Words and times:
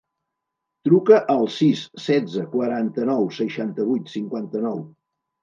Truca 0.87 1.19
al 1.33 1.45
sis, 1.55 1.83
setze, 2.05 2.47
quaranta-nou, 2.55 3.29
seixanta-vuit, 3.37 4.11
cinquanta-nou. 4.17 4.83